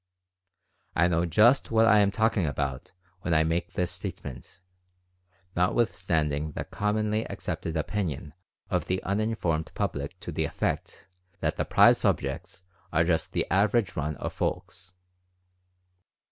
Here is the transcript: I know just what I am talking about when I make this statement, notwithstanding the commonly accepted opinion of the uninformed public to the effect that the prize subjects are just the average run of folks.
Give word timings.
I 0.95 1.07
know 1.07 1.27
just 1.27 1.69
what 1.69 1.85
I 1.85 1.99
am 1.99 2.09
talking 2.09 2.47
about 2.47 2.91
when 3.19 3.35
I 3.35 3.43
make 3.43 3.73
this 3.73 3.91
statement, 3.91 4.63
notwithstanding 5.55 6.53
the 6.53 6.63
commonly 6.63 7.23
accepted 7.29 7.77
opinion 7.77 8.33
of 8.71 8.85
the 8.85 9.03
uninformed 9.03 9.71
public 9.75 10.19
to 10.21 10.31
the 10.31 10.45
effect 10.45 11.07
that 11.41 11.57
the 11.57 11.65
prize 11.65 11.99
subjects 11.99 12.63
are 12.91 13.03
just 13.03 13.33
the 13.33 13.45
average 13.51 13.95
run 13.95 14.15
of 14.15 14.33
folks. 14.33 14.95